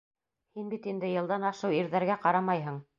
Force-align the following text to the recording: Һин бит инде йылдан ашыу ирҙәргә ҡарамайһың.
Һин 0.59 0.71
бит 0.71 0.89
инде 0.93 1.13
йылдан 1.17 1.47
ашыу 1.53 1.79
ирҙәргә 1.83 2.21
ҡарамайһың. 2.27 2.87